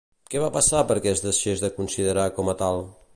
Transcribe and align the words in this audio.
Què 0.35 0.39
va 0.43 0.47
passar 0.55 0.79
perquè 0.91 1.13
es 1.17 1.21
deixés 1.25 1.63
de 1.67 1.71
considerar 1.77 2.29
com 2.39 2.51
a 2.55 2.57
tal? 2.63 2.85